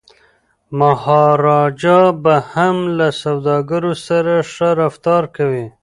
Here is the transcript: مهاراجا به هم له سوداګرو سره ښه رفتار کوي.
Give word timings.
مهاراجا 0.79 1.99
به 2.23 2.35
هم 2.53 2.77
له 2.97 3.07
سوداګرو 3.23 3.93
سره 4.07 4.33
ښه 4.51 4.69
رفتار 4.81 5.23
کوي. 5.35 5.65